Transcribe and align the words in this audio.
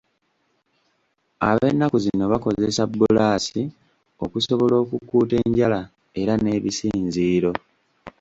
Ab'ennaku 1.49 1.97
zino 2.05 2.23
bakozesa 2.33 2.81
bbulaasi 2.87 3.61
okusobola 4.25 4.75
okukuuta 4.83 5.35
enjala 5.45 5.79
era 6.21 6.33
n'ebisinziiro. 6.37 7.51